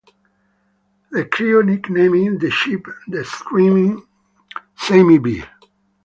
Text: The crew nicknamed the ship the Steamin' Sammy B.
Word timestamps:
The 1.11 1.25
crew 1.25 1.61
nicknamed 1.61 2.41
the 2.41 2.49
ship 2.49 2.87
the 3.07 3.23
Steamin' 3.23 4.01
Sammy 4.75 5.19
B. 5.19 5.43